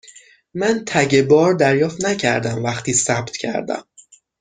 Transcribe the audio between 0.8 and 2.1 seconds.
تگ بار دریافت